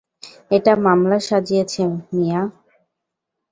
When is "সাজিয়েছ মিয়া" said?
1.27-2.41